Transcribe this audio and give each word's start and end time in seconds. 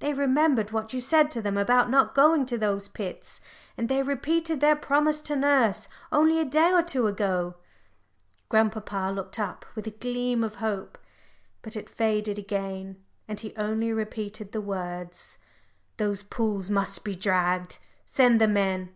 They 0.00 0.12
remembered 0.12 0.72
what 0.72 0.92
you 0.92 1.00
said 1.00 1.30
to 1.30 1.40
them 1.40 1.56
about 1.56 1.90
not 1.90 2.12
going 2.12 2.44
to 2.46 2.58
those 2.58 2.88
pits, 2.88 3.40
and 3.78 3.88
they 3.88 4.02
repeated 4.02 4.58
their 4.60 4.74
promise 4.74 5.22
to 5.22 5.36
nurse 5.36 5.88
only 6.10 6.40
a 6.40 6.44
day 6.44 6.72
or 6.72 6.82
two 6.82 7.06
ago." 7.06 7.54
Grandpapa 8.48 9.12
looked 9.14 9.38
up 9.38 9.64
with 9.76 9.86
a 9.86 9.92
gleam 9.92 10.42
of 10.42 10.56
hope. 10.56 10.98
But 11.62 11.76
it 11.76 11.88
faded 11.88 12.36
again, 12.36 13.04
and 13.28 13.38
he 13.38 13.54
only 13.54 13.92
repeated 13.92 14.50
the 14.50 14.60
words 14.60 15.38
"Those 15.98 16.24
pools 16.24 16.68
must 16.68 17.04
be 17.04 17.14
dragged. 17.14 17.78
Send 18.04 18.40
the 18.40 18.48
men. 18.48 18.88